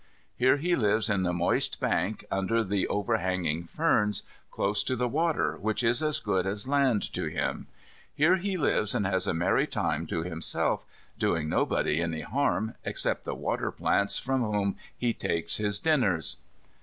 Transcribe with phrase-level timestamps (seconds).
[0.35, 5.07] Here he lives in the moist bank under the over hanging ferns, close to the
[5.07, 7.67] water which is as good as land to him.
[8.15, 10.87] Here he lives and has a merry time to himself,
[11.19, 16.37] doing nobody any harm, except the waterplants, from whom he takes his dinners.